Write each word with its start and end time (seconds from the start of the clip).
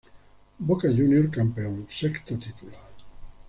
Boca 0.57 0.87
JuniorsCampeón"Sexto 0.95 2.35
título" 2.39 2.75